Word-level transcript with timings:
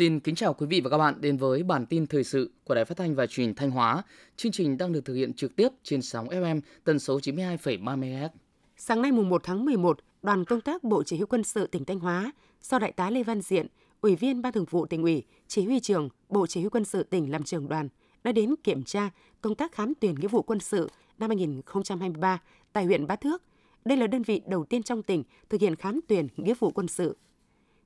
Xin 0.00 0.20
kính 0.20 0.34
chào 0.34 0.54
quý 0.54 0.66
vị 0.66 0.80
và 0.80 0.90
các 0.90 0.98
bạn 0.98 1.20
đến 1.20 1.36
với 1.36 1.62
bản 1.62 1.86
tin 1.86 2.06
thời 2.06 2.24
sự 2.24 2.50
của 2.64 2.74
Đài 2.74 2.84
Phát 2.84 2.96
thanh 2.96 3.14
và 3.14 3.26
Truyền 3.26 3.46
hình 3.46 3.54
Thanh 3.54 3.70
Hóa. 3.70 4.02
Chương 4.36 4.52
trình 4.52 4.78
đang 4.78 4.92
được 4.92 5.04
thực 5.04 5.14
hiện 5.14 5.32
trực 5.32 5.56
tiếp 5.56 5.68
trên 5.82 6.02
sóng 6.02 6.28
FM 6.28 6.60
tần 6.84 6.98
số 6.98 7.18
92,3 7.18 7.98
MHz. 7.98 8.28
Sáng 8.76 9.02
nay 9.02 9.12
mùng 9.12 9.28
1 9.28 9.40
tháng 9.44 9.64
11, 9.64 9.98
đoàn 10.22 10.44
công 10.44 10.60
tác 10.60 10.84
Bộ 10.84 11.02
Chỉ 11.02 11.16
huy 11.16 11.26
quân 11.26 11.44
sự 11.44 11.66
tỉnh 11.66 11.84
Thanh 11.84 11.98
Hóa 11.98 12.32
do 12.62 12.78
Đại 12.78 12.92
tá 12.92 13.10
Lê 13.10 13.22
Văn 13.22 13.40
Diện, 13.40 13.66
Ủy 14.00 14.16
viên 14.16 14.42
Ban 14.42 14.52
Thường 14.52 14.64
vụ 14.70 14.86
tỉnh 14.86 15.02
ủy, 15.02 15.22
Chỉ 15.48 15.64
huy 15.64 15.80
trưởng 15.80 16.08
Bộ 16.28 16.46
Chỉ 16.46 16.60
huy 16.60 16.68
quân 16.68 16.84
sự 16.84 17.02
tỉnh 17.02 17.30
làm 17.30 17.42
trưởng 17.42 17.68
đoàn 17.68 17.88
đã 18.24 18.32
đến 18.32 18.54
kiểm 18.64 18.82
tra 18.82 19.10
công 19.40 19.54
tác 19.54 19.72
khám 19.72 19.92
tuyển 20.00 20.14
nghĩa 20.14 20.28
vụ 20.28 20.42
quân 20.42 20.60
sự 20.60 20.90
năm 21.18 21.30
2023 21.30 22.42
tại 22.72 22.84
huyện 22.84 23.06
Bá 23.06 23.16
Thước. 23.16 23.42
Đây 23.84 23.98
là 23.98 24.06
đơn 24.06 24.22
vị 24.22 24.42
đầu 24.46 24.64
tiên 24.64 24.82
trong 24.82 25.02
tỉnh 25.02 25.24
thực 25.48 25.60
hiện 25.60 25.76
khám 25.76 26.00
tuyển 26.08 26.28
nghĩa 26.36 26.54
vụ 26.54 26.70
quân 26.70 26.88
sự. 26.88 27.16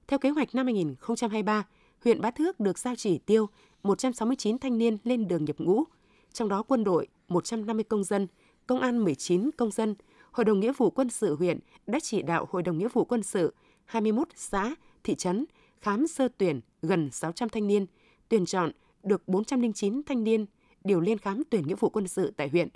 Theo 0.08 0.18
kế 0.18 0.30
hoạch 0.30 0.54
năm 0.54 0.66
2023, 0.66 1.64
huyện 2.04 2.20
Bá 2.20 2.30
Thước 2.30 2.60
được 2.60 2.78
giao 2.78 2.94
chỉ 2.96 3.18
tiêu 3.18 3.48
169 3.82 4.58
thanh 4.58 4.78
niên 4.78 4.98
lên 5.04 5.28
đường 5.28 5.44
nhập 5.44 5.56
ngũ, 5.58 5.84
trong 6.32 6.48
đó 6.48 6.62
quân 6.62 6.84
đội 6.84 7.06
150 7.28 7.84
công 7.84 8.04
dân, 8.04 8.26
công 8.66 8.80
an 8.80 9.04
19 9.04 9.50
công 9.56 9.70
dân. 9.70 9.94
Hội 10.32 10.44
đồng 10.44 10.60
nghĩa 10.60 10.72
vụ 10.72 10.90
quân 10.90 11.10
sự 11.10 11.36
huyện 11.36 11.58
đã 11.86 12.00
chỉ 12.00 12.22
đạo 12.22 12.48
Hội 12.50 12.62
đồng 12.62 12.78
nghĩa 12.78 12.88
vụ 12.88 13.04
quân 13.04 13.22
sự 13.22 13.54
21 13.84 14.28
xã, 14.34 14.74
thị 15.04 15.14
trấn 15.14 15.44
khám 15.80 16.06
sơ 16.06 16.28
tuyển 16.38 16.60
gần 16.82 17.10
600 17.10 17.48
thanh 17.48 17.66
niên, 17.66 17.86
tuyển 18.28 18.46
chọn 18.46 18.70
được 19.02 19.28
409 19.28 20.02
thanh 20.06 20.24
niên 20.24 20.46
điều 20.84 21.00
lên 21.00 21.18
khám 21.18 21.42
tuyển 21.50 21.66
nghĩa 21.66 21.74
vụ 21.74 21.88
quân 21.88 22.08
sự 22.08 22.32
tại 22.36 22.48
huyện. 22.48 22.68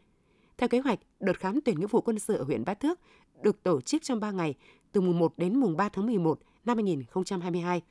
Theo 0.59 0.69
kế 0.69 0.79
hoạch, 0.79 0.99
đợt 1.21 1.41
khám 1.41 1.61
tuyển 1.61 1.81
nghĩa 1.81 1.87
vụ 1.87 2.01
quân 2.01 2.19
sự 2.19 2.37
ở 2.37 2.45
huyện 2.45 2.65
Bá 2.65 2.75
Thước 2.75 3.01
được 3.43 3.63
tổ 3.63 3.81
chức 3.81 4.03
trong 4.03 4.21
3 4.21 4.31
ngày, 4.31 4.55
từ 4.93 5.01
mùng 5.01 5.19
1 5.19 5.39
đến 5.39 5.61
mùng 5.61 5.77
3 5.77 5.89
tháng 5.89 6.07
11 6.07 6.39
năm 6.65 6.77
2022. 6.77 7.83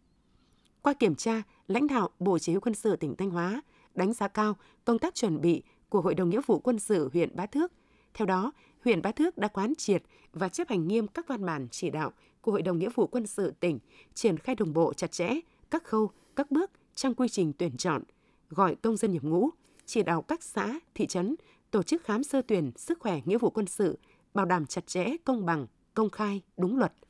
Qua 0.82 0.94
kiểm 0.94 1.16
tra, 1.16 1.44
lãnh 1.68 1.88
đạo 1.88 2.10
Bộ 2.20 2.40
Chỉ 2.40 2.52
huy 2.52 2.60
quân 2.60 2.76
sự 2.76 2.96
tỉnh 2.96 3.16
Thanh 3.16 3.30
Hóa 3.30 3.62
đánh 3.96 4.14
giá 4.14 4.28
cao 4.28 4.56
công 4.86 5.00
tác 5.00 5.16
chuẩn 5.16 5.42
bị 5.42 5.64
của 5.90 6.02
Hội 6.02 6.16
đồng 6.16 6.30
Nghĩa 6.30 6.42
vụ 6.46 6.60
quân 6.60 6.80
sự 6.80 7.10
huyện 7.14 7.36
Bá 7.36 7.46
Thước. 7.46 7.72
Theo 8.14 8.26
đó, 8.26 8.52
huyện 8.84 9.02
Bá 9.02 9.12
Thước 9.12 9.38
đã 9.38 9.48
quán 9.48 9.74
triệt 9.76 10.04
và 10.34 10.50
chấp 10.50 10.70
hành 10.70 10.88
nghiêm 10.88 11.08
các 11.08 11.28
văn 11.28 11.46
bản 11.46 11.68
chỉ 11.72 11.90
đạo 11.90 12.12
của 12.42 12.52
Hội 12.52 12.62
đồng 12.62 12.80
Nghĩa 12.80 12.90
vụ 12.96 13.08
quân 13.08 13.28
sự 13.28 13.54
tỉnh, 13.60 13.80
triển 14.14 14.38
khai 14.38 14.56
đồng 14.56 14.74
bộ 14.74 14.94
chặt 14.94 15.12
chẽ 15.12 15.30
các 15.72 15.84
khâu, 15.84 16.12
các 16.36 16.52
bước 16.52 16.72
trong 16.96 17.16
quy 17.16 17.28
trình 17.30 17.54
tuyển 17.54 17.78
chọn, 17.78 18.04
gọi 18.50 18.76
công 18.76 18.98
dân 18.98 19.12
nhập 19.14 19.24
ngũ, 19.24 19.50
chỉ 19.86 20.04
đạo 20.04 20.22
các 20.22 20.44
xã, 20.44 20.80
thị 20.96 21.08
trấn 21.08 21.36
tổ 21.72 21.84
chức 21.84 22.04
khám 22.04 22.24
sơ 22.24 22.42
tuyển 22.42 22.72
sức 22.76 23.00
khỏe 23.00 23.22
nghĩa 23.26 23.38
vụ 23.38 23.50
quân 23.50 23.66
sự, 23.66 24.00
bảo 24.34 24.46
đảm 24.46 24.66
chặt 24.66 24.88
chẽ, 24.88 25.08
công 25.26 25.46
bằng, 25.46 25.68
công 25.94 26.10
khai, 26.10 26.42
đúng 26.58 26.78
luật– 26.78 26.94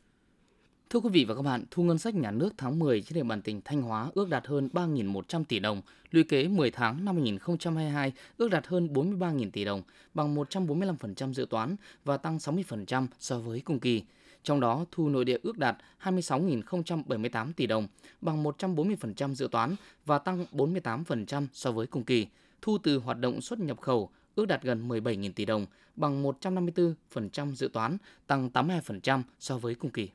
Thưa 0.89 0.99
quý 0.99 1.09
vị 1.09 1.25
và 1.25 1.35
các 1.35 1.41
bạn, 1.41 1.63
thu 1.71 1.83
ngân 1.83 1.97
sách 1.97 2.15
nhà 2.15 2.31
nước 2.31 2.53
tháng 2.57 2.79
10 2.79 3.01
trên 3.01 3.15
địa 3.15 3.23
bàn 3.23 3.41
tỉnh 3.41 3.61
Thanh 3.65 3.81
Hóa 3.81 4.09
ước 4.13 4.29
đạt 4.29 4.47
hơn 4.47 4.69
3.100 4.73 5.43
tỷ 5.43 5.59
đồng, 5.59 5.81
lũy 6.11 6.23
kế 6.23 6.47
10 6.47 6.71
tháng 6.71 7.05
năm 7.05 7.15
2022 7.15 8.13
ước 8.37 8.51
đạt 8.51 8.67
hơn 8.67 8.87
43.000 8.93 9.51
tỷ 9.51 9.65
đồng, 9.65 9.81
bằng 10.13 10.35
145% 10.35 11.33
dự 11.33 11.45
toán 11.49 11.75
và 12.05 12.17
tăng 12.17 12.37
60% 12.37 13.07
so 13.19 13.39
với 13.39 13.61
cùng 13.61 13.79
kỳ. 13.79 14.03
Trong 14.43 14.59
đó, 14.59 14.85
thu 14.91 15.09
nội 15.09 15.25
địa 15.25 15.37
ước 15.43 15.57
đạt 15.57 15.77
26.078 16.03 17.53
tỷ 17.53 17.67
đồng, 17.67 17.87
bằng 18.21 18.43
140% 18.43 19.33
dự 19.33 19.47
toán 19.51 19.75
và 20.05 20.19
tăng 20.19 20.45
48% 20.51 21.47
so 21.53 21.71
với 21.71 21.87
cùng 21.87 22.03
kỳ. 22.03 22.27
Thu 22.61 22.77
từ 22.77 22.97
hoạt 22.97 23.19
động 23.19 23.41
xuất 23.41 23.59
nhập 23.59 23.81
khẩu 23.81 24.09
ước 24.35 24.45
đạt 24.45 24.63
gần 24.63 24.87
17.000 24.87 25.31
tỷ 25.35 25.45
đồng, 25.45 25.65
bằng 25.95 26.23
154% 26.23 27.55
dự 27.55 27.69
toán, 27.73 27.97
tăng 28.27 28.49
82% 28.53 29.21
so 29.39 29.57
với 29.57 29.75
cùng 29.75 29.91
kỳ. 29.91 30.09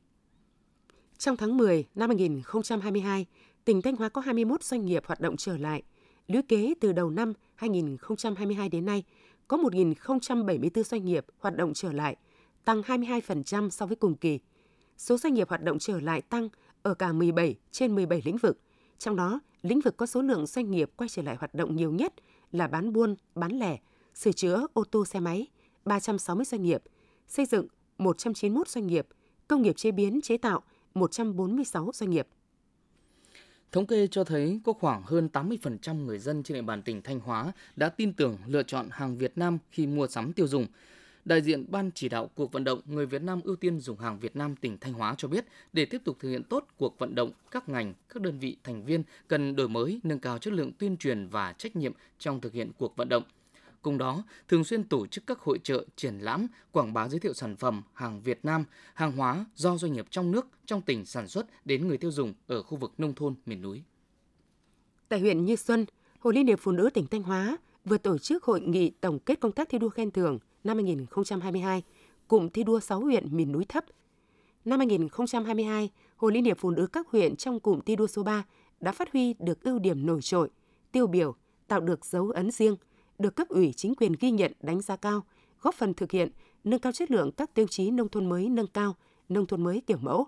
Trong 1.23 1.37
tháng 1.37 1.57
10 1.57 1.85
năm 1.95 2.09
2022, 2.09 3.27
tỉnh 3.65 3.83
Thanh 3.83 3.97
Hóa 3.97 4.09
có 4.09 4.21
21 4.21 4.63
doanh 4.63 4.87
nghiệp 4.87 5.03
hoạt 5.07 5.21
động 5.21 5.37
trở 5.37 5.57
lại. 5.57 5.83
Lũy 6.27 6.43
kế 6.43 6.75
từ 6.81 6.93
đầu 6.93 7.11
năm 7.11 7.33
2022 7.55 8.69
đến 8.69 8.85
nay, 8.85 9.05
có 9.49 9.57
1.074 9.57 10.83
doanh 10.83 11.05
nghiệp 11.05 11.27
hoạt 11.39 11.57
động 11.57 11.73
trở 11.75 11.93
lại, 11.93 12.17
tăng 12.65 12.83
22% 12.83 13.71
so 13.71 13.87
với 13.87 13.97
cùng 13.97 14.17
kỳ. 14.17 14.39
Số 14.97 15.19
doanh 15.19 15.35
nghiệp 15.35 15.49
hoạt 15.49 15.63
động 15.63 15.79
trở 15.79 16.01
lại 16.01 16.21
tăng 16.21 16.49
ở 16.83 16.95
cả 16.95 17.13
17 17.13 17.57
trên 17.71 17.95
17 17.95 18.23
lĩnh 18.25 18.37
vực. 18.37 18.61
Trong 18.99 19.17
đó, 19.17 19.41
lĩnh 19.63 19.81
vực 19.81 19.97
có 19.97 20.07
số 20.07 20.23
lượng 20.23 20.47
doanh 20.47 20.71
nghiệp 20.71 20.91
quay 20.97 21.09
trở 21.09 21.23
lại 21.23 21.37
hoạt 21.37 21.55
động 21.55 21.77
nhiều 21.77 21.93
nhất 21.93 22.15
là 22.53 22.67
bán 22.67 22.93
buôn, 22.93 23.17
bán 23.35 23.53
lẻ, 23.53 23.79
sửa 24.15 24.33
chữa 24.33 24.67
ô 24.73 24.85
tô 24.85 25.05
xe 25.05 25.21
máy, 25.21 25.47
360 25.85 26.45
doanh 26.45 26.63
nghiệp, 26.63 26.83
xây 27.29 27.47
dựng 27.47 27.67
191 27.99 28.69
doanh 28.69 28.87
nghiệp, 28.87 29.07
công 29.49 29.63
nghiệp 29.63 29.77
chế 29.77 29.91
biến 29.91 30.21
chế 30.21 30.37
tạo 30.37 30.63
146 30.95 31.91
doanh 31.95 32.11
nghiệp. 32.11 32.29
Thống 33.73 33.87
kê 33.87 34.07
cho 34.07 34.25
thấy 34.25 34.61
có 34.65 34.73
khoảng 34.73 35.03
hơn 35.03 35.29
80% 35.33 36.05
người 36.05 36.19
dân 36.19 36.43
trên 36.43 36.55
địa 36.55 36.63
bàn 36.63 36.83
tỉnh 36.83 37.03
Thanh 37.03 37.21
Hóa 37.21 37.53
đã 37.77 37.89
tin 37.89 38.13
tưởng 38.13 38.39
lựa 38.47 38.63
chọn 38.63 38.89
hàng 38.91 39.17
Việt 39.17 39.39
Nam 39.39 39.59
khi 39.71 39.87
mua 39.87 40.07
sắm 40.07 40.33
tiêu 40.33 40.47
dùng. 40.47 40.67
Đại 41.25 41.43
diện 41.43 41.65
Ban 41.69 41.91
chỉ 41.95 42.09
đạo 42.09 42.31
cuộc 42.35 42.53
vận 42.53 42.65
động 42.65 42.81
Người 42.85 43.07
Việt 43.07 43.23
Nam 43.23 43.41
ưu 43.45 43.57
tiên 43.57 43.81
dùng 43.81 43.99
hàng 43.99 44.19
Việt 44.19 44.37
Nam 44.37 44.57
tỉnh 44.57 44.79
Thanh 44.81 44.93
Hóa 44.93 45.15
cho 45.19 45.29
biết, 45.29 45.45
để 45.73 45.85
tiếp 45.85 46.01
tục 46.05 46.17
thực 46.21 46.29
hiện 46.29 46.43
tốt 46.45 46.67
cuộc 46.77 46.99
vận 46.99 47.15
động, 47.15 47.31
các 47.51 47.69
ngành, 47.69 47.95
các 48.09 48.23
đơn 48.23 48.39
vị 48.39 48.57
thành 48.65 48.85
viên 48.85 49.03
cần 49.29 49.57
đổi 49.57 49.69
mới, 49.69 50.01
nâng 50.03 50.21
cao 50.21 50.39
chất 50.39 50.53
lượng 50.53 50.73
tuyên 50.73 50.97
truyền 50.97 51.29
và 51.29 51.53
trách 51.53 51.77
nhiệm 51.77 51.93
trong 52.19 52.41
thực 52.41 52.53
hiện 52.53 52.71
cuộc 52.79 52.97
vận 52.97 53.09
động– 53.09 53.23
Cùng 53.83 53.99
đó, 53.99 54.23
thường 54.49 54.65
xuyên 54.65 54.85
tổ 54.85 55.07
chức 55.07 55.27
các 55.27 55.41
hội 55.41 55.59
trợ, 55.63 55.87
triển 55.97 56.19
lãm, 56.19 56.47
quảng 56.73 56.93
bá 56.93 57.09
giới 57.09 57.21
thiệu 57.21 57.33
sản 57.33 57.57
phẩm, 57.57 57.83
hàng 57.93 58.21
Việt 58.21 58.45
Nam, 58.45 58.65
hàng 58.95 59.13
hóa 59.13 59.45
do 59.55 59.77
doanh 59.77 59.93
nghiệp 59.93 60.07
trong 60.11 60.33
nước, 60.33 60.47
trong 60.67 60.83
tỉnh 60.83 61.05
sản 61.05 61.29
xuất 61.29 61.47
đến 61.65 61.89
người 61.89 61.99
tiêu 61.99 62.11
dùng 62.11 62.35
ở 62.47 62.63
khu 62.63 62.79
vực 62.79 62.93
nông 62.99 63.15
thôn, 63.15 63.35
miền 63.47 63.63
núi. 63.63 63.83
Tại 65.09 65.21
huyện 65.21 65.45
Như 65.45 65.57
Xuân, 65.57 65.87
Hội 66.19 66.35
Liên 66.35 66.47
hiệp 66.47 66.59
Phụ 66.61 66.73
nữ 66.73 66.91
tỉnh 66.95 67.07
Thanh 67.07 67.23
Hóa 67.23 67.57
vừa 67.85 67.99
tổ 67.99 68.19
chức 68.19 68.45
hội 68.45 68.61
nghị 68.61 68.91
tổng 68.91 69.19
kết 69.19 69.41
công 69.41 69.53
tác 69.53 69.69
thi 69.69 69.79
đua 69.79 69.89
khen 69.89 70.11
thưởng 70.11 70.39
năm 70.65 70.77
2022, 70.77 71.83
cụm 72.29 72.49
thi 72.49 72.65
đua 72.65 72.81
6 72.81 73.01
huyện 73.01 73.37
miền 73.37 73.53
núi 73.53 73.65
thấp. 73.69 73.85
Năm 74.65 74.79
2022, 74.79 75.91
Hội 76.17 76.33
Liên 76.33 76.45
hiệp 76.45 76.59
Phụ 76.59 76.71
nữ 76.71 76.87
các 76.87 77.09
huyện 77.09 77.37
trong 77.37 77.61
cụm 77.61 77.81
thi 77.81 77.97
đua 77.97 78.07
số 78.07 78.23
3 78.23 78.45
đã 78.81 78.93
phát 78.93 79.13
huy 79.13 79.35
được 79.39 79.63
ưu 79.63 79.79
điểm 79.79 80.07
nổi 80.07 80.23
trội, 80.23 80.51
tiêu 80.93 81.07
biểu, 81.07 81.35
tạo 81.69 81.81
được 81.81 82.05
dấu 82.05 82.31
ấn 82.31 82.51
riêng– 82.51 82.77
được 83.23 83.37
cấp 83.37 83.49
ủy 83.49 83.73
chính 83.73 83.95
quyền 83.95 84.13
ghi 84.21 84.31
nhận 84.31 84.53
đánh 84.61 84.81
giá 84.81 84.97
cao, 84.97 85.25
góp 85.61 85.75
phần 85.75 85.95
thực 85.95 86.11
hiện 86.11 86.29
nâng 86.65 86.81
cao 86.81 86.93
chất 86.93 87.11
lượng 87.11 87.33
các 87.33 87.55
tiêu 87.55 87.67
chí 87.67 87.91
nông 87.91 88.09
thôn 88.09 88.29
mới 88.29 88.49
nâng 88.49 88.67
cao, 88.67 88.97
nông 89.29 89.47
thôn 89.47 89.65
mới 89.65 89.83
kiểu 89.87 89.99
mẫu. 90.01 90.27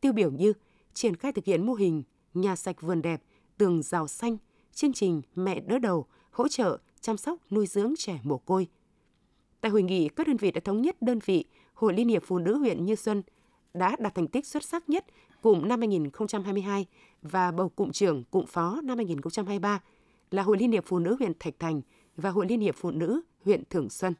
Tiêu 0.00 0.12
biểu 0.12 0.30
như 0.30 0.52
triển 0.94 1.16
khai 1.16 1.32
thực 1.32 1.44
hiện 1.44 1.66
mô 1.66 1.74
hình 1.74 2.02
nhà 2.34 2.56
sạch 2.56 2.80
vườn 2.80 3.02
đẹp, 3.02 3.22
tường 3.58 3.82
rào 3.82 4.08
xanh, 4.08 4.36
chương 4.72 4.92
trình 4.92 5.22
mẹ 5.34 5.60
đỡ 5.60 5.78
đầu, 5.78 6.06
hỗ 6.30 6.48
trợ 6.48 6.78
chăm 7.00 7.16
sóc 7.16 7.38
nuôi 7.50 7.66
dưỡng 7.66 7.94
trẻ 7.98 8.20
mồ 8.22 8.38
côi. 8.38 8.68
Tại 9.60 9.70
hội 9.70 9.82
nghị, 9.82 10.08
các 10.08 10.26
đơn 10.26 10.36
vị 10.36 10.50
đã 10.50 10.60
thống 10.64 10.82
nhất 10.82 11.02
đơn 11.02 11.18
vị 11.24 11.44
Hội 11.74 11.94
Liên 11.94 12.08
hiệp 12.08 12.22
Phụ 12.26 12.38
nữ 12.38 12.56
huyện 12.56 12.84
Như 12.84 12.94
Xuân 12.94 13.22
đã 13.74 13.96
đạt 13.98 14.14
thành 14.14 14.26
tích 14.26 14.46
xuất 14.46 14.64
sắc 14.64 14.88
nhất 14.88 15.04
cụm 15.42 15.68
năm 15.68 15.80
2022 15.80 16.86
và 17.22 17.50
bầu 17.50 17.68
cụm 17.68 17.90
trưởng 17.90 18.24
cụm 18.30 18.46
phó 18.46 18.80
năm 18.84 18.96
2023 18.96 19.82
là 20.30 20.42
Hội 20.42 20.56
Liên 20.58 20.72
hiệp 20.72 20.84
Phụ 20.86 20.98
nữ 20.98 21.16
huyện 21.18 21.32
Thạch 21.40 21.54
Thành 21.58 21.80
và 22.16 22.30
Hội 22.30 22.46
Liên 22.48 22.60
hiệp 22.60 22.74
Phụ 22.76 22.90
nữ 22.90 23.20
huyện 23.44 23.62
Thường 23.70 23.90
Xuân. 23.90 24.14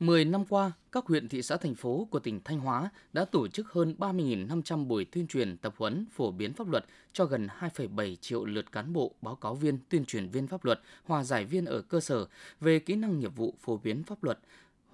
10 0.00 0.24
năm 0.24 0.44
qua, 0.44 0.72
các 0.92 1.06
huyện, 1.06 1.28
thị 1.28 1.42
xã, 1.42 1.56
thành 1.56 1.74
phố 1.74 2.08
của 2.10 2.18
tỉnh 2.18 2.40
Thanh 2.44 2.60
Hóa 2.60 2.90
đã 3.12 3.24
tổ 3.24 3.48
chức 3.48 3.72
hơn 3.72 3.94
30.500 3.98 4.86
buổi 4.86 5.04
tuyên 5.04 5.26
truyền 5.26 5.56
tập 5.56 5.74
huấn 5.76 6.06
phổ 6.12 6.30
biến 6.30 6.52
pháp 6.52 6.68
luật 6.68 6.84
cho 7.12 7.24
gần 7.24 7.48
2,7 7.60 8.16
triệu 8.16 8.44
lượt 8.44 8.72
cán 8.72 8.92
bộ, 8.92 9.14
báo 9.22 9.36
cáo 9.36 9.54
viên, 9.54 9.78
tuyên 9.88 10.04
truyền 10.04 10.28
viên 10.28 10.46
pháp 10.46 10.64
luật, 10.64 10.80
hòa 11.04 11.24
giải 11.24 11.44
viên 11.44 11.64
ở 11.64 11.82
cơ 11.82 12.00
sở 12.00 12.26
về 12.60 12.78
kỹ 12.78 12.94
năng 12.96 13.18
nghiệp 13.18 13.36
vụ 13.36 13.54
phổ 13.60 13.76
biến 13.76 14.02
pháp 14.02 14.24
luật, 14.24 14.38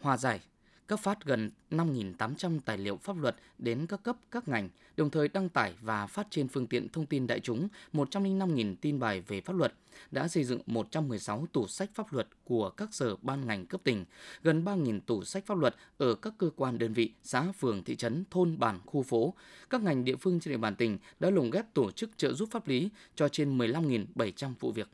hòa 0.01 0.17
giải, 0.17 0.41
cấp 0.87 1.01
phát 1.01 1.25
gần 1.25 1.51
5.800 1.71 2.61
tài 2.65 2.79
liệu 2.79 2.97
pháp 2.97 3.17
luật 3.19 3.37
đến 3.59 3.87
các 3.87 4.03
cấp, 4.03 4.17
các 4.31 4.49
ngành, 4.49 4.69
đồng 4.97 5.11
thời 5.11 5.29
đăng 5.29 5.49
tải 5.49 5.75
và 5.81 6.07
phát 6.07 6.27
trên 6.31 6.49
phương 6.49 6.67
tiện 6.67 6.89
thông 6.89 7.07
tin 7.07 7.27
đại 7.27 7.41
chúng 7.41 7.69
105.000 7.93 8.75
tin 8.81 8.99
bài 8.99 9.21
về 9.21 9.41
pháp 9.41 9.57
luật, 9.57 9.75
đã 10.11 10.29
xây 10.29 10.45
dựng 10.45 10.61
116 10.67 11.47
tủ 11.53 11.67
sách 11.67 11.91
pháp 11.95 12.13
luật 12.13 12.29
của 12.45 12.71
các 12.71 12.95
sở 12.95 13.17
ban 13.17 13.47
ngành 13.47 13.67
cấp 13.67 13.81
tỉnh, 13.85 14.05
gần 14.43 14.65
3.000 14.65 15.01
tủ 15.01 15.25
sách 15.25 15.47
pháp 15.47 15.59
luật 15.59 15.77
ở 15.99 16.15
các 16.15 16.33
cơ 16.39 16.51
quan 16.57 16.79
đơn 16.79 16.93
vị, 16.93 17.13
xã, 17.23 17.53
phường, 17.53 17.85
thị 17.85 17.97
trấn, 17.97 18.25
thôn, 18.31 18.59
bản, 18.59 18.81
khu 18.87 19.03
phố. 19.03 19.35
Các 19.71 19.83
ngành 19.83 20.05
địa 20.05 20.17
phương 20.17 20.41
trên 20.41 20.53
địa 20.53 20.59
bàn 20.59 20.77
tỉnh 20.77 20.99
đã 21.21 21.31
lồng 21.31 21.51
ghép 21.51 21.75
tổ 21.75 21.91
chức 21.91 22.11
trợ 22.17 22.33
giúp 22.33 22.49
pháp 22.53 22.69
lý 22.69 22.89
cho 23.15 23.29
trên 23.29 23.59
15.700 23.59 24.53
vụ 24.61 24.73
việc. 24.73 24.89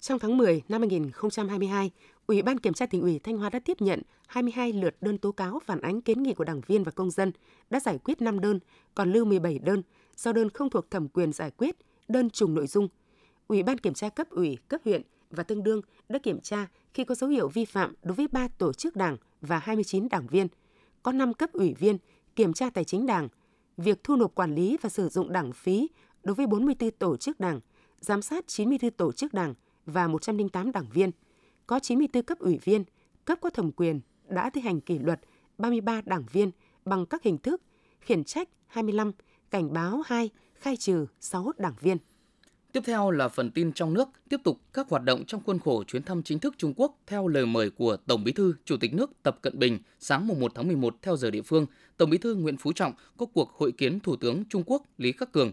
Trong 0.00 0.18
tháng 0.18 0.36
10 0.36 0.62
năm 0.68 0.80
2022, 0.80 1.90
Ủy 2.26 2.42
ban 2.42 2.58
Kiểm 2.58 2.74
tra 2.74 2.86
tỉnh 2.86 3.02
ủy 3.02 3.18
Thanh 3.18 3.38
Hóa 3.38 3.50
đã 3.50 3.58
tiếp 3.58 3.80
nhận 3.80 4.02
22 4.26 4.72
lượt 4.72 4.96
đơn 5.00 5.18
tố 5.18 5.32
cáo 5.32 5.58
phản 5.64 5.80
ánh 5.80 6.00
kiến 6.00 6.22
nghị 6.22 6.34
của 6.34 6.44
đảng 6.44 6.60
viên 6.66 6.84
và 6.84 6.90
công 6.90 7.10
dân, 7.10 7.32
đã 7.70 7.80
giải 7.80 7.98
quyết 7.98 8.22
5 8.22 8.40
đơn, 8.40 8.58
còn 8.94 9.12
lưu 9.12 9.24
17 9.24 9.58
đơn, 9.58 9.82
do 10.16 10.32
đơn 10.32 10.50
không 10.50 10.70
thuộc 10.70 10.90
thẩm 10.90 11.08
quyền 11.08 11.32
giải 11.32 11.50
quyết, 11.50 11.76
đơn 12.08 12.30
trùng 12.30 12.54
nội 12.54 12.66
dung. 12.66 12.88
Ủy 13.48 13.62
ban 13.62 13.78
Kiểm 13.78 13.94
tra 13.94 14.08
cấp 14.08 14.30
ủy, 14.30 14.58
cấp 14.68 14.80
huyện 14.84 15.02
và 15.30 15.42
tương 15.42 15.62
đương 15.62 15.80
đã 16.08 16.18
kiểm 16.18 16.40
tra 16.40 16.66
khi 16.94 17.04
có 17.04 17.14
dấu 17.14 17.30
hiệu 17.30 17.48
vi 17.48 17.64
phạm 17.64 17.94
đối 18.02 18.14
với 18.14 18.28
3 18.28 18.48
tổ 18.48 18.72
chức 18.72 18.96
đảng 18.96 19.16
và 19.40 19.58
29 19.58 20.08
đảng 20.08 20.26
viên. 20.26 20.48
Có 21.02 21.12
5 21.12 21.34
cấp 21.34 21.52
ủy 21.52 21.74
viên 21.74 21.98
kiểm 22.36 22.52
tra 22.52 22.70
tài 22.70 22.84
chính 22.84 23.06
đảng, 23.06 23.28
việc 23.76 24.04
thu 24.04 24.16
nộp 24.16 24.34
quản 24.34 24.54
lý 24.54 24.76
và 24.82 24.90
sử 24.90 25.08
dụng 25.08 25.32
đảng 25.32 25.52
phí 25.52 25.88
đối 26.22 26.34
với 26.34 26.46
44 26.46 26.90
tổ 26.90 27.16
chức 27.16 27.40
đảng, 27.40 27.60
giám 28.00 28.22
sát 28.22 28.44
94 28.48 28.90
tổ 28.90 29.12
chức 29.12 29.34
đảng 29.34 29.54
và 29.86 30.08
108 30.08 30.72
đảng 30.72 30.86
viên. 30.92 31.10
Có 31.66 31.80
94 31.80 32.22
cấp 32.22 32.38
ủy 32.38 32.58
viên, 32.64 32.84
cấp 33.24 33.38
có 33.40 33.50
thẩm 33.50 33.72
quyền 33.72 34.00
đã 34.28 34.50
thi 34.50 34.60
hành 34.60 34.80
kỷ 34.80 34.98
luật 34.98 35.20
33 35.58 36.00
đảng 36.04 36.24
viên 36.32 36.50
bằng 36.84 37.06
các 37.06 37.22
hình 37.22 37.38
thức 37.38 37.62
khiển 38.00 38.24
trách 38.24 38.48
25, 38.66 39.12
cảnh 39.50 39.72
báo 39.72 40.02
2, 40.06 40.30
khai 40.54 40.76
trừ 40.76 41.06
6 41.20 41.52
đảng 41.58 41.74
viên. 41.80 41.98
Tiếp 42.72 42.80
theo 42.86 43.10
là 43.10 43.28
phần 43.28 43.50
tin 43.50 43.72
trong 43.72 43.94
nước, 43.94 44.08
tiếp 44.28 44.40
tục 44.44 44.60
các 44.72 44.88
hoạt 44.88 45.02
động 45.02 45.24
trong 45.26 45.42
khuôn 45.46 45.58
khổ 45.58 45.84
chuyến 45.84 46.02
thăm 46.02 46.22
chính 46.22 46.38
thức 46.38 46.54
Trung 46.58 46.74
Quốc 46.76 46.98
theo 47.06 47.28
lời 47.28 47.46
mời 47.46 47.70
của 47.70 47.96
Tổng 47.96 48.24
Bí 48.24 48.32
thư, 48.32 48.54
Chủ 48.64 48.76
tịch 48.76 48.94
nước 48.94 49.10
Tập 49.22 49.38
Cận 49.42 49.58
Bình 49.58 49.78
sáng 49.98 50.26
mùng 50.26 50.40
1 50.40 50.52
tháng 50.54 50.66
11 50.66 50.96
theo 51.02 51.16
giờ 51.16 51.30
địa 51.30 51.42
phương. 51.42 51.66
Tổng 51.96 52.10
Bí 52.10 52.18
thư 52.18 52.34
Nguyễn 52.34 52.56
Phú 52.56 52.72
Trọng 52.72 52.92
có 53.16 53.26
cuộc 53.26 53.50
hội 53.50 53.72
kiến 53.72 54.00
Thủ 54.00 54.16
tướng 54.16 54.44
Trung 54.48 54.62
Quốc 54.66 54.82
Lý 54.98 55.12
Khắc 55.12 55.32
Cường. 55.32 55.52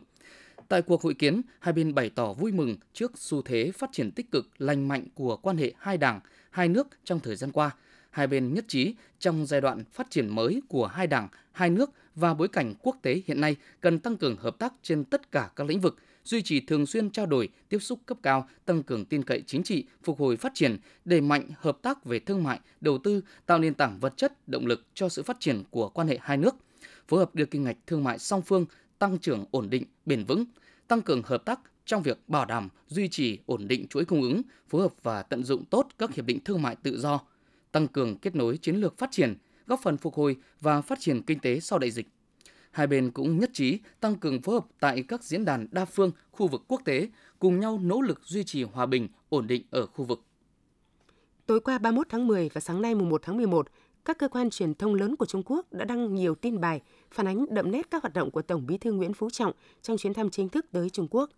Tại 0.72 0.82
cuộc 0.82 1.02
hội 1.02 1.14
kiến, 1.14 1.42
hai 1.60 1.74
bên 1.74 1.96
bày 1.96 2.10
tỏ 2.10 2.34
vui 2.34 2.52
mừng 2.52 2.76
trước 2.94 3.12
xu 3.16 3.42
thế 3.42 3.72
phát 3.72 3.90
triển 3.94 4.12
tích 4.12 4.32
cực, 4.32 4.50
lành 4.58 4.88
mạnh 4.88 5.08
của 5.16 5.38
quan 5.38 5.58
hệ 5.58 5.74
hai 5.78 5.98
đảng, 5.98 6.20
hai 6.50 6.68
nước 6.68 6.88
trong 7.04 7.20
thời 7.20 7.36
gian 7.36 7.52
qua. 7.52 7.72
Hai 8.10 8.28
bên 8.28 8.54
nhất 8.54 8.66
trí 8.68 8.96
trong 9.20 9.46
giai 9.46 9.62
đoạn 9.62 9.84
phát 9.94 10.08
triển 10.10 10.36
mới 10.36 10.62
của 10.68 10.88
hai 10.88 11.08
đảng, 11.08 11.28
hai 11.52 11.70
nước 11.70 11.92
và 12.16 12.34
bối 12.34 12.48
cảnh 12.48 12.74
quốc 12.82 12.98
tế 13.02 13.22
hiện 13.28 13.42
nay 13.42 13.56
cần 13.82 14.00
tăng 14.00 14.18
cường 14.18 14.36
hợp 14.38 14.60
tác 14.60 14.74
trên 14.84 15.04
tất 15.04 15.32
cả 15.32 15.50
các 15.56 15.68
lĩnh 15.68 15.82
vực– 15.82 15.98
duy 16.24 16.42
trì 16.42 16.60
thường 16.60 16.86
xuyên 16.86 17.10
trao 17.10 17.26
đổi, 17.26 17.50
tiếp 17.70 17.80
xúc 17.80 18.00
cấp 18.06 18.18
cao, 18.24 18.48
tăng 18.66 18.84
cường 18.84 19.06
tin 19.06 19.24
cậy 19.24 19.44
chính 19.48 19.64
trị, 19.64 19.86
phục 20.04 20.20
hồi 20.20 20.38
phát 20.38 20.52
triển, 20.56 20.78
đẩy 21.06 21.22
mạnh 21.22 21.48
hợp 21.60 21.78
tác 21.82 22.06
về 22.06 22.20
thương 22.20 22.44
mại, 22.44 22.60
đầu 22.82 22.98
tư, 22.98 23.22
tạo 23.46 23.60
nền 23.60 23.74
tảng 23.74 24.00
vật 24.00 24.14
chất, 24.18 24.48
động 24.48 24.66
lực 24.66 24.86
cho 24.94 25.10
sự 25.10 25.24
phát 25.24 25.40
triển 25.40 25.64
của 25.70 25.90
quan 25.90 26.08
hệ 26.08 26.18
hai 26.22 26.38
nước, 26.38 26.56
phối 27.08 27.20
hợp 27.20 27.36
đưa 27.36 27.46
kinh 27.46 27.64
ngạch 27.64 27.78
thương 27.88 28.04
mại 28.04 28.20
song 28.20 28.42
phương 28.42 28.66
tăng 29.02 29.18
trưởng 29.18 29.46
ổn 29.52 29.70
định, 29.70 29.84
bền 30.06 30.26
vững, 30.26 30.46
tăng 30.88 31.02
cường 31.02 31.22
hợp 31.26 31.46
tác 31.46 31.60
trong 31.86 32.04
việc 32.04 32.20
bảo 32.28 32.46
đảm 32.46 32.70
duy 32.88 33.08
trì 33.08 33.40
ổn 33.46 33.68
định 33.68 33.88
chuỗi 33.88 34.06
cung 34.06 34.22
ứng, 34.22 34.42
phối 34.70 34.82
hợp 34.82 34.94
và 35.04 35.24
tận 35.24 35.44
dụng 35.44 35.66
tốt 35.66 35.88
các 35.98 36.14
hiệp 36.14 36.26
định 36.26 36.40
thương 36.46 36.62
mại 36.62 36.76
tự 36.76 37.00
do, 37.00 37.20
tăng 37.72 37.88
cường 37.88 38.18
kết 38.18 38.36
nối 38.36 38.58
chiến 38.58 38.76
lược 38.76 38.98
phát 38.98 39.12
triển, 39.12 39.36
góp 39.68 39.80
phần 39.84 39.98
phục 39.98 40.14
hồi 40.14 40.36
và 40.60 40.82
phát 40.82 41.00
triển 41.00 41.22
kinh 41.22 41.40
tế 41.40 41.60
sau 41.60 41.80
đại 41.80 41.92
dịch 41.92 42.08
hai 42.72 42.88
bên 42.88 43.12
cũng 43.12 43.40
nhất 43.40 43.50
trí 43.54 43.80
tăng 44.00 44.16
cường 44.16 44.42
phối 44.42 44.56
hợp 44.56 44.66
tại 44.80 45.04
các 45.08 45.24
diễn 45.24 45.46
đàn 45.46 45.68
đa 45.72 45.86
phương, 45.86 46.12
khu 46.32 46.48
vực 46.48 46.64
quốc 46.68 46.82
tế, 46.86 47.10
cùng 47.40 47.60
nhau 47.60 47.80
nỗ 47.84 48.02
lực 48.02 48.22
duy 48.24 48.44
trì 48.44 48.64
hòa 48.64 48.86
bình, 48.86 49.08
ổn 49.30 49.48
định 49.48 49.64
ở 49.70 49.86
khu 49.86 50.06
vực. 50.06 50.24
Tối 51.46 51.60
qua 51.60 51.78
31 51.78 52.08
tháng 52.10 52.28
10 52.28 52.50
và 52.54 52.62
sáng 52.62 52.82
nay 52.82 52.96
mùng 52.96 53.10
1 53.10 53.22
tháng 53.24 53.38
11, 53.38 53.68
các 54.06 54.18
cơ 54.18 54.28
quan 54.28 54.50
truyền 54.50 54.74
thông 54.74 54.96
lớn 54.96 55.16
của 55.16 55.26
Trung 55.26 55.44
Quốc 55.46 55.74
đã 55.74 55.86
đăng 55.86 56.16
nhiều 56.16 56.36
tin 56.36 56.62
bài 56.62 56.82
phản 57.12 57.28
ánh 57.28 57.46
đậm 57.50 57.72
nét 57.72 57.92
các 57.92 58.04
hoạt 58.04 58.14
động 58.14 58.32
của 58.32 58.42
Tổng 58.42 58.66
Bí 58.66 58.78
thư 58.78 58.92
Nguyễn 58.92 59.14
Phú 59.14 59.30
Trọng 59.30 59.54
trong 59.82 59.98
chuyến 59.98 60.14
thăm 60.14 60.30
chính 60.30 60.50
thức 60.50 60.66
tới 60.72 60.90
Trung 60.90 61.08
Quốc. 61.12 61.30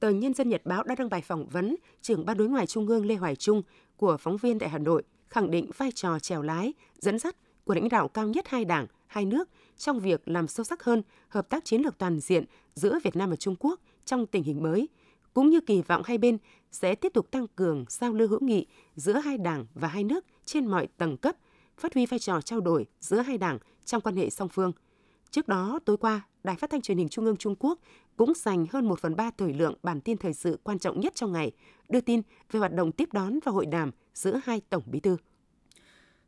Tờ 0.00 0.10
Nhân 0.10 0.34
dân 0.34 0.48
Nhật 0.48 0.62
báo 0.64 0.82
đã 0.82 0.94
đăng 0.98 1.08
bài 1.08 1.20
phỏng 1.20 1.48
vấn 1.48 1.76
trưởng 2.02 2.26
ban 2.26 2.36
đối 2.36 2.48
ngoại 2.48 2.66
Trung 2.66 2.86
ương 2.86 3.06
Lê 3.06 3.14
Hoài 3.14 3.36
Trung 3.36 3.62
của 3.96 4.16
phóng 4.16 4.36
viên 4.36 4.58
tại 4.58 4.68
Hà 4.68 4.78
Nội, 4.78 5.02
khẳng 5.28 5.50
định 5.50 5.70
vai 5.76 5.92
trò 5.94 6.18
chèo 6.18 6.42
lái, 6.42 6.72
dẫn 6.98 7.18
dắt 7.18 7.36
của 7.64 7.74
lãnh 7.74 7.88
đạo 7.88 8.08
cao 8.08 8.28
nhất 8.28 8.48
hai 8.48 8.64
đảng, 8.64 8.86
hai 9.06 9.24
nước 9.24 9.48
trong 9.76 10.00
việc 10.00 10.28
làm 10.28 10.48
sâu 10.48 10.64
sắc 10.64 10.82
hơn 10.82 11.02
hợp 11.28 11.48
tác 11.48 11.64
chiến 11.64 11.82
lược 11.82 11.98
toàn 11.98 12.20
diện 12.20 12.44
giữa 12.74 12.98
Việt 13.04 13.16
Nam 13.16 13.30
và 13.30 13.36
Trung 13.36 13.56
Quốc 13.58 13.80
trong 14.04 14.26
tình 14.26 14.42
hình 14.42 14.62
mới, 14.62 14.88
cũng 15.34 15.50
như 15.50 15.60
kỳ 15.60 15.82
vọng 15.82 16.02
hai 16.04 16.18
bên 16.18 16.38
sẽ 16.72 16.94
tiếp 16.94 17.12
tục 17.14 17.30
tăng 17.30 17.46
cường 17.48 17.84
giao 17.88 18.12
lưu 18.12 18.28
hữu 18.28 18.40
nghị 18.40 18.66
giữa 18.94 19.18
hai 19.18 19.38
đảng 19.38 19.66
và 19.74 19.88
hai 19.88 20.04
nước 20.04 20.24
trên 20.44 20.66
mọi 20.66 20.88
tầng 20.96 21.16
cấp, 21.16 21.36
phát 21.78 21.94
huy 21.94 22.06
vai 22.06 22.18
trò 22.18 22.40
trao 22.40 22.60
đổi 22.60 22.86
giữa 23.00 23.20
hai 23.20 23.38
đảng 23.38 23.58
trong 23.84 24.00
quan 24.00 24.16
hệ 24.16 24.30
song 24.30 24.48
phương. 24.48 24.72
Trước 25.30 25.48
đó, 25.48 25.78
tối 25.84 25.96
qua, 25.96 26.20
Đài 26.44 26.56
Phát 26.56 26.70
thanh 26.70 26.82
Truyền 26.82 26.98
hình 26.98 27.08
Trung 27.08 27.24
ương 27.24 27.36
Trung 27.36 27.54
Quốc 27.58 27.80
cũng 28.16 28.32
dành 28.36 28.66
hơn 28.72 28.88
1 28.88 29.00
phần 29.00 29.16
3 29.16 29.30
thời 29.38 29.52
lượng 29.52 29.74
bản 29.82 30.00
tin 30.00 30.16
thời 30.16 30.32
sự 30.34 30.58
quan 30.62 30.78
trọng 30.78 31.00
nhất 31.00 31.14
trong 31.14 31.32
ngày, 31.32 31.52
đưa 31.88 32.00
tin 32.00 32.22
về 32.50 32.60
hoạt 32.60 32.72
động 32.72 32.92
tiếp 32.92 33.08
đón 33.12 33.38
và 33.44 33.52
hội 33.52 33.66
đàm 33.66 33.90
giữa 34.14 34.40
hai 34.44 34.60
tổng 34.70 34.82
bí 34.86 35.00
thư. 35.00 35.16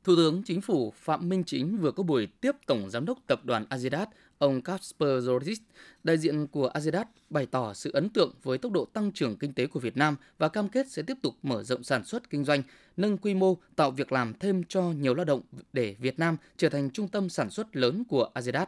Thủ 0.04 0.16
tướng 0.16 0.42
Chính 0.42 0.60
phủ 0.60 0.92
Phạm 0.96 1.28
Minh 1.28 1.44
Chính 1.46 1.78
vừa 1.78 1.92
có 1.92 2.02
buổi 2.02 2.28
tiếp 2.40 2.52
Tổng 2.66 2.90
Giám 2.90 3.04
đốc 3.04 3.18
Tập 3.26 3.44
đoàn 3.44 3.66
Azidat, 3.70 4.06
ông 4.38 4.62
Kasper 4.62 5.28
Zoris. 5.28 5.56
Đại 6.04 6.18
diện 6.18 6.46
của 6.46 6.70
Azedat, 6.74 7.04
bày 7.30 7.46
tỏ 7.46 7.74
sự 7.74 7.90
ấn 7.92 8.08
tượng 8.08 8.34
với 8.42 8.58
tốc 8.58 8.72
độ 8.72 8.84
tăng 8.84 9.12
trưởng 9.12 9.36
kinh 9.36 9.52
tế 9.52 9.66
của 9.66 9.80
Việt 9.80 9.96
Nam 9.96 10.16
và 10.38 10.48
cam 10.48 10.68
kết 10.68 10.90
sẽ 10.90 11.02
tiếp 11.02 11.16
tục 11.22 11.34
mở 11.42 11.62
rộng 11.62 11.82
sản 11.82 12.04
xuất 12.04 12.30
kinh 12.30 12.44
doanh, 12.44 12.62
nâng 12.96 13.18
quy 13.18 13.34
mô, 13.34 13.56
tạo 13.76 13.90
việc 13.90 14.12
làm 14.12 14.34
thêm 14.40 14.62
cho 14.68 14.82
nhiều 14.82 15.14
lao 15.14 15.24
động 15.24 15.40
để 15.72 15.96
Việt 15.98 16.18
Nam 16.18 16.36
trở 16.56 16.68
thành 16.68 16.90
trung 16.90 17.08
tâm 17.08 17.28
sản 17.28 17.50
xuất 17.50 17.76
lớn 17.76 18.04
của 18.08 18.30
Azedat. 18.34 18.66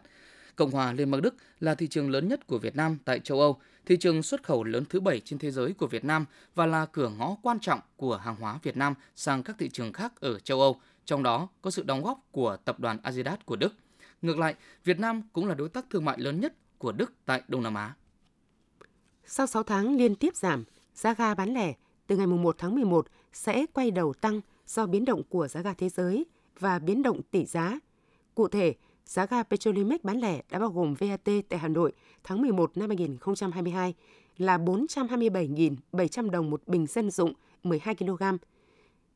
Cộng 0.56 0.70
hòa 0.70 0.92
Liên 0.92 1.10
bang 1.10 1.22
Đức 1.22 1.34
là 1.60 1.74
thị 1.74 1.86
trường 1.88 2.10
lớn 2.10 2.28
nhất 2.28 2.46
của 2.46 2.58
Việt 2.58 2.76
Nam 2.76 2.98
tại 3.04 3.20
châu 3.20 3.40
Âu, 3.40 3.60
thị 3.86 3.96
trường 3.96 4.22
xuất 4.22 4.42
khẩu 4.42 4.64
lớn 4.64 4.84
thứ 4.88 5.00
bảy 5.00 5.20
trên 5.20 5.38
thế 5.38 5.50
giới 5.50 5.72
của 5.72 5.86
Việt 5.86 6.04
Nam 6.04 6.24
và 6.54 6.66
là 6.66 6.86
cửa 6.86 7.10
ngõ 7.18 7.36
quan 7.42 7.60
trọng 7.60 7.80
của 7.96 8.16
hàng 8.16 8.36
hóa 8.36 8.58
Việt 8.62 8.76
Nam 8.76 8.94
sang 9.16 9.42
các 9.42 9.56
thị 9.58 9.68
trường 9.68 9.92
khác 9.92 10.20
ở 10.20 10.38
châu 10.38 10.60
Âu– 10.60 10.80
trong 11.10 11.22
đó 11.22 11.48
có 11.62 11.70
sự 11.70 11.82
đóng 11.82 12.02
góp 12.02 12.18
của 12.32 12.56
tập 12.64 12.80
đoàn 12.80 12.98
Adidas 13.02 13.38
của 13.44 13.56
Đức. 13.56 13.74
Ngược 14.22 14.38
lại, 14.38 14.54
Việt 14.84 14.98
Nam 14.98 15.22
cũng 15.32 15.46
là 15.46 15.54
đối 15.54 15.68
tác 15.68 15.90
thương 15.90 16.04
mại 16.04 16.18
lớn 16.18 16.40
nhất 16.40 16.54
của 16.78 16.92
Đức 16.92 17.12
tại 17.26 17.42
Đông 17.48 17.62
Nam 17.62 17.74
Á. 17.74 17.94
Sau 19.26 19.46
6 19.46 19.62
tháng 19.62 19.96
liên 19.96 20.14
tiếp 20.14 20.36
giảm, 20.36 20.64
giá 20.94 21.14
ga 21.14 21.34
bán 21.34 21.54
lẻ 21.54 21.74
từ 22.06 22.16
ngày 22.16 22.26
1 22.26 22.54
tháng 22.58 22.74
11 22.74 23.06
sẽ 23.32 23.66
quay 23.72 23.90
đầu 23.90 24.12
tăng 24.12 24.40
do 24.66 24.86
biến 24.86 25.04
động 25.04 25.22
của 25.28 25.48
giá 25.48 25.60
ga 25.60 25.74
thế 25.74 25.88
giới 25.88 26.26
và 26.58 26.78
biến 26.78 27.02
động 27.02 27.20
tỷ 27.30 27.44
giá. 27.44 27.78
Cụ 28.34 28.48
thể, 28.48 28.74
giá 29.06 29.26
ga 29.26 29.42
Petrolimex 29.42 30.00
bán 30.02 30.20
lẻ 30.20 30.42
đã 30.50 30.58
bao 30.58 30.70
gồm 30.70 30.94
VAT 30.94 31.20
tại 31.48 31.58
Hà 31.58 31.68
Nội 31.68 31.92
tháng 32.24 32.42
11 32.42 32.76
năm 32.76 32.88
2022 32.88 33.94
là 34.36 34.58
427.700 34.58 36.30
đồng 36.30 36.50
một 36.50 36.62
bình 36.66 36.86
dân 36.86 37.10
dụng 37.10 37.32
12 37.62 37.94
kg, 37.94 38.22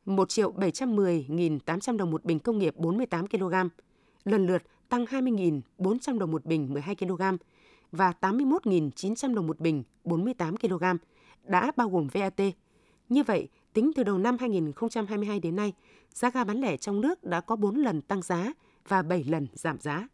1 0.05 0.29
triệu 0.29 0.53
710.800 0.53 1.97
đồng 1.97 2.11
một 2.11 2.25
bình 2.25 2.39
công 2.39 2.57
nghiệp 2.57 2.75
48 2.77 3.27
kg, 3.27 3.53
lần 4.25 4.47
lượt 4.47 4.61
tăng 4.89 5.05
20.400 5.05 6.19
đồng 6.19 6.31
một 6.31 6.45
bình 6.45 6.73
12 6.73 6.95
kg 6.95 7.21
và 7.91 8.13
81.900 8.21 9.35
đồng 9.35 9.47
một 9.47 9.59
bình 9.59 9.83
48 10.03 10.57
kg, 10.57 10.83
đã 11.43 11.71
bao 11.75 11.89
gồm 11.89 12.07
VAT. 12.07 12.41
Như 13.09 13.23
vậy, 13.23 13.47
tính 13.73 13.91
từ 13.95 14.03
đầu 14.03 14.17
năm 14.17 14.37
2022 14.39 15.39
đến 15.39 15.55
nay, 15.55 15.73
giá 16.13 16.29
ga 16.29 16.43
bán 16.43 16.61
lẻ 16.61 16.77
trong 16.77 17.01
nước 17.01 17.23
đã 17.23 17.41
có 17.41 17.55
4 17.55 17.75
lần 17.75 18.01
tăng 18.01 18.21
giá 18.21 18.53
và 18.87 19.01
7 19.01 19.23
lần 19.23 19.47
giảm 19.53 19.79
giá. 19.79 20.07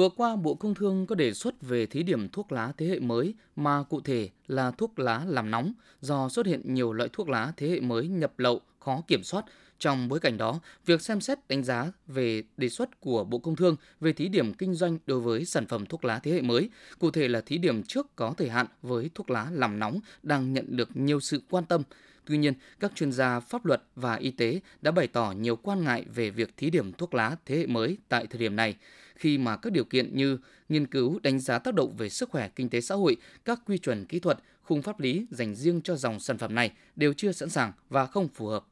Vừa 0.00 0.08
qua, 0.08 0.36
Bộ 0.36 0.54
Công 0.54 0.74
Thương 0.74 1.06
có 1.06 1.14
đề 1.14 1.32
xuất 1.32 1.62
về 1.62 1.86
thí 1.86 2.02
điểm 2.02 2.28
thuốc 2.28 2.52
lá 2.52 2.72
thế 2.78 2.86
hệ 2.86 2.98
mới 2.98 3.34
mà 3.56 3.82
cụ 3.82 4.00
thể 4.00 4.28
là 4.46 4.70
thuốc 4.70 4.98
lá 4.98 5.24
làm 5.26 5.50
nóng 5.50 5.72
do 6.00 6.28
xuất 6.28 6.46
hiện 6.46 6.74
nhiều 6.74 6.92
loại 6.92 7.08
thuốc 7.12 7.28
lá 7.28 7.52
thế 7.56 7.68
hệ 7.68 7.80
mới 7.80 8.08
nhập 8.08 8.38
lậu 8.38 8.60
khó 8.78 9.02
kiểm 9.06 9.22
soát. 9.22 9.44
Trong 9.78 10.08
bối 10.08 10.20
cảnh 10.20 10.36
đó, 10.36 10.60
việc 10.86 11.02
xem 11.02 11.20
xét 11.20 11.38
đánh 11.48 11.64
giá 11.64 11.92
về 12.06 12.42
đề 12.56 12.68
xuất 12.68 13.00
của 13.00 13.24
Bộ 13.24 13.38
Công 13.38 13.56
Thương 13.56 13.76
về 14.00 14.12
thí 14.12 14.28
điểm 14.28 14.54
kinh 14.54 14.74
doanh 14.74 14.98
đối 15.06 15.20
với 15.20 15.44
sản 15.44 15.66
phẩm 15.66 15.86
thuốc 15.86 16.04
lá 16.04 16.18
thế 16.18 16.32
hệ 16.32 16.42
mới, 16.42 16.70
cụ 16.98 17.10
thể 17.10 17.28
là 17.28 17.40
thí 17.40 17.58
điểm 17.58 17.82
trước 17.82 18.16
có 18.16 18.34
thời 18.36 18.48
hạn 18.48 18.66
với 18.82 19.10
thuốc 19.14 19.30
lá 19.30 19.48
làm 19.52 19.78
nóng 19.78 20.00
đang 20.22 20.52
nhận 20.52 20.76
được 20.76 20.96
nhiều 20.96 21.20
sự 21.20 21.42
quan 21.50 21.64
tâm. 21.64 21.82
Tuy 22.30 22.38
nhiên, 22.38 22.54
các 22.80 22.92
chuyên 22.94 23.12
gia 23.12 23.40
pháp 23.40 23.66
luật 23.66 23.82
và 23.96 24.14
y 24.14 24.30
tế 24.30 24.60
đã 24.82 24.90
bày 24.90 25.06
tỏ 25.06 25.32
nhiều 25.32 25.56
quan 25.56 25.84
ngại 25.84 26.04
về 26.14 26.30
việc 26.30 26.56
thí 26.56 26.70
điểm 26.70 26.92
thuốc 26.92 27.14
lá 27.14 27.36
thế 27.46 27.56
hệ 27.56 27.66
mới 27.66 27.98
tại 28.08 28.26
thời 28.26 28.38
điểm 28.38 28.56
này, 28.56 28.76
khi 29.14 29.38
mà 29.38 29.56
các 29.56 29.72
điều 29.72 29.84
kiện 29.84 30.16
như 30.16 30.38
nghiên 30.68 30.86
cứu 30.86 31.18
đánh 31.22 31.40
giá 31.40 31.58
tác 31.58 31.74
động 31.74 31.96
về 31.96 32.08
sức 32.08 32.30
khỏe 32.30 32.48
kinh 32.56 32.68
tế 32.68 32.80
xã 32.80 32.94
hội, 32.94 33.16
các 33.44 33.60
quy 33.66 33.78
chuẩn 33.78 34.06
kỹ 34.06 34.18
thuật, 34.18 34.38
khung 34.62 34.82
pháp 34.82 35.00
lý 35.00 35.26
dành 35.30 35.54
riêng 35.54 35.80
cho 35.82 35.96
dòng 35.96 36.20
sản 36.20 36.38
phẩm 36.38 36.54
này 36.54 36.72
đều 36.96 37.12
chưa 37.12 37.32
sẵn 37.32 37.48
sàng 37.48 37.72
và 37.88 38.06
không 38.06 38.28
phù 38.28 38.46
hợp. 38.46 38.66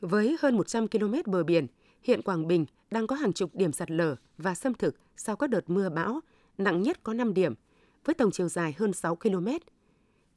Với 0.00 0.36
hơn 0.40 0.56
100 0.56 0.88
km 0.88 1.14
bờ 1.26 1.44
biển, 1.44 1.66
hiện 2.02 2.22
Quảng 2.22 2.48
Bình 2.48 2.66
đang 2.90 3.06
có 3.06 3.16
hàng 3.16 3.32
chục 3.32 3.54
điểm 3.54 3.72
sạt 3.72 3.90
lở 3.90 4.16
và 4.38 4.54
xâm 4.54 4.74
thực 4.74 4.96
sau 5.16 5.36
các 5.36 5.50
đợt 5.50 5.70
mưa 5.70 5.88
bão, 5.88 6.20
nặng 6.58 6.82
nhất 6.82 7.00
có 7.02 7.14
5 7.14 7.34
điểm, 7.34 7.54
với 8.04 8.14
tổng 8.14 8.30
chiều 8.30 8.48
dài 8.48 8.74
hơn 8.78 8.92
6 8.92 9.16
km. 9.16 9.48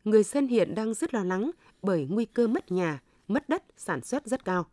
Người 0.03 0.23
dân 0.23 0.47
hiện 0.47 0.75
đang 0.75 0.93
rất 0.93 1.13
lo 1.13 1.23
lắng 1.23 1.51
bởi 1.83 2.07
nguy 2.09 2.25
cơ 2.25 2.47
mất 2.47 2.71
nhà, 2.71 3.01
mất 3.27 3.49
đất, 3.49 3.63
sản 3.77 4.01
xuất 4.01 4.27
rất 4.27 4.45
cao. 4.45 4.65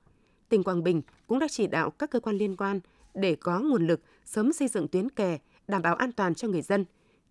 Tỉnh 0.48 0.64
Quảng 0.64 0.82
Bình 0.82 1.02
cũng 1.26 1.38
đã 1.38 1.48
chỉ 1.50 1.66
đạo 1.66 1.90
các 1.90 2.10
cơ 2.10 2.20
quan 2.20 2.36
liên 2.36 2.56
quan 2.56 2.80
để 3.14 3.36
có 3.36 3.60
nguồn 3.60 3.86
lực 3.86 4.00
sớm 4.24 4.52
xây 4.52 4.68
dựng 4.68 4.88
tuyến 4.88 5.08
kè, 5.08 5.38
đảm 5.68 5.82
bảo 5.82 5.94
an 5.94 6.12
toàn 6.12 6.34
cho 6.34 6.48
người 6.48 6.62
dân. 6.62 6.84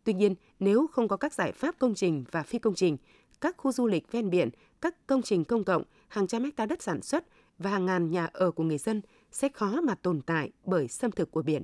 Tuy 0.04 0.14
nhiên, 0.14 0.36
nếu 0.60 0.88
không 0.88 1.08
có 1.08 1.18
các 1.18 1.34
giải 1.34 1.52
pháp 1.52 1.76
công 1.80 1.96
trình 1.96 2.24
và 2.32 2.44
phi 2.44 2.60
công 2.60 2.76
trình, 2.76 2.98
các 3.42 3.58
khu 3.58 3.72
du 3.72 3.88
lịch 3.88 4.12
ven 4.12 4.30
biển, 4.30 4.50
các 4.82 5.08
công 5.08 5.22
trình 5.22 5.44
công 5.44 5.64
cộng, 5.64 5.84
hàng 6.08 6.28
trăm 6.28 6.44
hecta 6.44 6.66
đất 6.66 6.82
sản 6.82 7.02
xuất 7.02 7.26
và 7.58 7.70
hàng 7.70 7.86
ngàn 7.86 8.12
nhà 8.12 8.30
ở 8.34 8.52
của 8.52 8.64
người 8.64 8.78
dân 8.78 9.02
sẽ 9.32 9.50
khó 9.50 9.82
mà 9.82 9.96
tồn 9.96 10.22
tại 10.22 10.52
bởi 10.66 10.88
xâm 10.88 11.12
thực 11.12 11.32
của 11.32 11.42
biển. 11.42 11.64